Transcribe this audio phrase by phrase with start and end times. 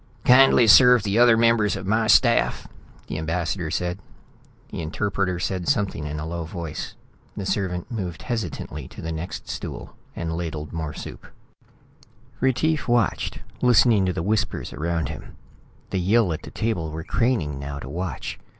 [0.25, 2.67] "Kindly serve the other members of my staff,"
[3.05, 3.99] the ambassador said.
[4.69, 6.95] The interpreter said something in a low voice.
[7.37, 11.27] The servant moved hesitantly to the next stool and ladled more soup.
[12.39, 15.35] Retief watched, listening to the whispers around him.
[15.91, 18.39] The Yill at the table were craning now to watch.